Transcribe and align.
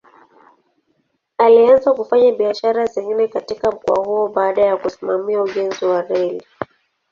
Alianza 1.37 1.93
kufanya 1.93 2.31
biashara 2.31 2.85
zingine 2.85 3.27
katika 3.27 3.71
mkoa 3.71 4.05
huo 4.05 4.27
baada 4.27 4.61
ya 4.61 4.77
kusimamia 4.77 5.41
ujenzi 5.41 5.85
wa 5.85 6.01
reli. 6.01 6.43